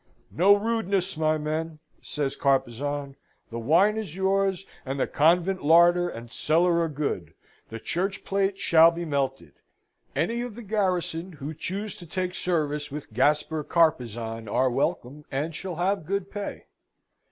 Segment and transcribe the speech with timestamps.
[0.31, 3.17] "No rudeness, my men," says Carpezan;
[3.51, 7.35] "the wine is yours, and the convent larder and cellar are good:
[7.69, 9.51] the church plate shall be melted:
[10.15, 15.53] any of the garrison who choose to take service with Gaspar Carpezan are welcome, and
[15.53, 16.65] shall have good pay.